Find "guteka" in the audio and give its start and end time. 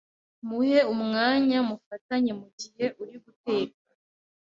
3.23-3.77